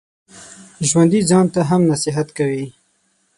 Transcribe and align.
ژوندي 0.89 1.19
ځان 1.29 1.45
ته 1.53 1.61
هم 1.69 1.81
نصیحت 1.91 2.27
کوي 2.37 2.65